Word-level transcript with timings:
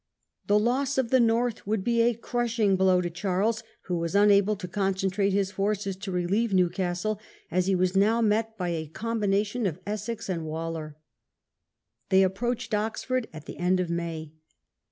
The 0.47 0.57
loss 0.57 0.97
of 0.97 1.11
the 1.11 1.19
North 1.19 1.67
would 1.67 1.83
be 1.83 2.01
a 2.01 2.15
crushing 2.15 2.75
blow 2.75 3.01
to 3.01 3.09
Charles, 3.11 3.61
who 3.81 3.99
was 3.99 4.15
unable 4.15 4.55
to 4.55 4.67
concentrate 4.67 5.29
his 5.31 5.51
forces 5.51 5.95
to 5.97 6.11
relieve 6.11 6.55
Newcastle, 6.55 7.19
as 7.51 7.67
he 7.67 7.75
was 7.75 7.95
now 7.95 8.19
met 8.19 8.57
by 8.57 8.69
a 8.69 8.87
combination 8.87 9.67
of 9.67 9.79
Essex 9.85 10.27
and 10.27 10.47
Waller. 10.47 10.97
They 12.09 12.23
approached 12.23 12.73
Oxford 12.73 13.27
at 13.31 13.45
the 13.45 13.57
end 13.59 13.79
of 13.79 13.91
May. 13.91 14.31